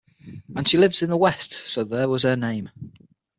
[0.55, 2.71] And she lives in the West, so there was her name.